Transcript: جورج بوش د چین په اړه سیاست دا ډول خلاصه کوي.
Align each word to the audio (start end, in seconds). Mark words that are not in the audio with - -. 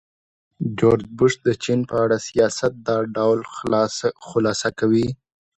جورج 0.77 1.01
بوش 1.17 1.33
د 1.47 1.49
چین 1.63 1.79
په 1.89 1.95
اړه 2.03 2.17
سیاست 2.27 2.73
دا 2.87 2.97
ډول 3.15 3.39
خلاصه 4.27 4.69
کوي. 4.79 5.07